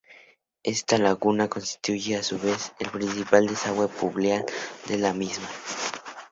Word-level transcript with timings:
Esta 0.63 0.97
laguna 0.97 1.47
constituye, 1.47 2.15
a 2.17 2.23
su 2.23 2.39
vez, 2.39 2.71
el 2.79 2.89
principal 2.89 3.45
desagüe 3.45 3.87
pluvial 3.87 4.47
de 4.87 4.97
la 4.97 5.13
misma. 5.13 5.47